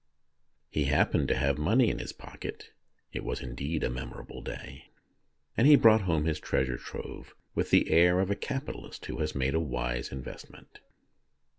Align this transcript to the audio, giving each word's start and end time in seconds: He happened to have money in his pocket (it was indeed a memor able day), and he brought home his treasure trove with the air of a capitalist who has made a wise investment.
He 0.71 0.85
happened 0.85 1.27
to 1.27 1.35
have 1.35 1.59
money 1.59 1.91
in 1.91 1.99
his 1.99 2.11
pocket 2.11 2.71
(it 3.13 3.23
was 3.23 3.39
indeed 3.41 3.83
a 3.83 3.89
memor 3.91 4.23
able 4.23 4.41
day), 4.41 4.89
and 5.55 5.67
he 5.67 5.75
brought 5.75 6.01
home 6.01 6.25
his 6.25 6.39
treasure 6.39 6.77
trove 6.79 7.35
with 7.53 7.69
the 7.69 7.91
air 7.91 8.19
of 8.19 8.31
a 8.31 8.35
capitalist 8.35 9.05
who 9.05 9.19
has 9.19 9.35
made 9.35 9.53
a 9.53 9.59
wise 9.59 10.11
investment. 10.11 10.79